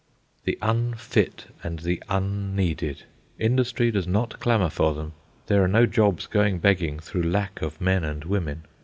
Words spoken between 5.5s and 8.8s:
are no jobs going begging through lack of men and women.